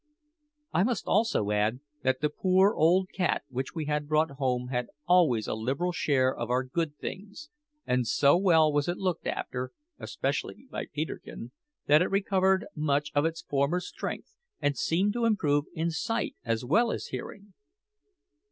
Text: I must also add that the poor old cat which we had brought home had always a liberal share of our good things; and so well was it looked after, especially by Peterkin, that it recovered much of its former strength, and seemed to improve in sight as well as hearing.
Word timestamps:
I 0.73 0.81
must 0.81 1.05
also 1.05 1.51
add 1.51 1.79
that 2.01 2.21
the 2.21 2.29
poor 2.29 2.73
old 2.73 3.09
cat 3.13 3.43
which 3.49 3.75
we 3.75 3.85
had 3.85 4.07
brought 4.07 4.31
home 4.31 4.69
had 4.69 4.87
always 5.05 5.45
a 5.47 5.53
liberal 5.53 5.91
share 5.91 6.35
of 6.35 6.49
our 6.49 6.63
good 6.63 6.97
things; 6.97 7.51
and 7.85 8.07
so 8.07 8.35
well 8.35 8.73
was 8.73 8.87
it 8.87 8.97
looked 8.97 9.27
after, 9.27 9.73
especially 9.99 10.65
by 10.71 10.87
Peterkin, 10.87 11.51
that 11.85 12.01
it 12.01 12.09
recovered 12.09 12.65
much 12.75 13.11
of 13.13 13.25
its 13.25 13.43
former 13.43 13.79
strength, 13.79 14.35
and 14.59 14.75
seemed 14.75 15.13
to 15.13 15.25
improve 15.25 15.65
in 15.75 15.91
sight 15.91 16.35
as 16.43 16.65
well 16.65 16.91
as 16.91 17.05
hearing. 17.13 17.53